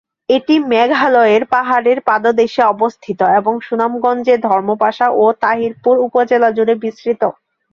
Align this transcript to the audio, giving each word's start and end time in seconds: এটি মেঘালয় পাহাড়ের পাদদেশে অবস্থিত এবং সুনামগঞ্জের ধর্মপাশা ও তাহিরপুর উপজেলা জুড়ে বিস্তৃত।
এটি 0.29 0.55
মেঘালয় 0.71 1.35
পাহাড়ের 1.53 1.99
পাদদেশে 2.07 2.61
অবস্থিত 2.73 3.19
এবং 3.39 3.53
সুনামগঞ্জের 3.67 4.39
ধর্মপাশা 4.47 5.07
ও 5.15 5.25
তাহিরপুর 5.43 5.95
উপজেলা 6.07 6.49
জুড়ে 6.57 6.75
বিস্তৃত। 6.83 7.21